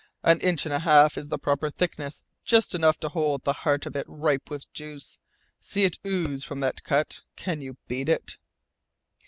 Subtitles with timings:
[0.23, 3.85] An inch and a half is the proper thickness, just enough to hold the heart
[3.85, 5.19] of it ripe with juice.
[5.59, 7.21] See it ooze from that cut!
[7.35, 8.39] Can you beat it?"